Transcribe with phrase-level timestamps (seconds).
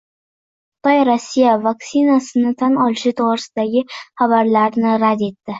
[0.79, 5.49] Xitoy Rossiya vaksinasini tan olishi to‘g‘risidagi xabarlarni rad etdi